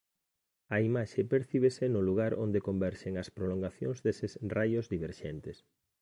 [0.75, 5.57] A imaxe percíbese no lugar onde converxen as prolongacións deses raios diverxentes.